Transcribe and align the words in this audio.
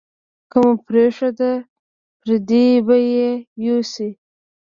که 0.51 0.57
مو 0.63 0.71
پرېښوده، 0.87 1.51
پردي 2.21 2.67
به 2.85 2.95
یې 3.13 3.29
یوسي. 3.65 4.09